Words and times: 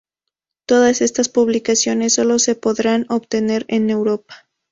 Todas 0.65 0.99
estas 1.03 1.29
publicaciones 1.29 2.15
sólo 2.15 2.39
se 2.39 2.55
podrán 2.55 3.05
obtener 3.09 3.65
en 3.67 3.91
Europa. 3.91 4.49